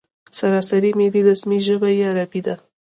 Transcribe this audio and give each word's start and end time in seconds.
سراسري 0.37 0.91
ملي 0.99 1.21
رسمي 1.29 1.59
ژبه 1.67 1.89
یې 1.97 2.03
عربي 2.11 2.41
ده. 2.45 2.55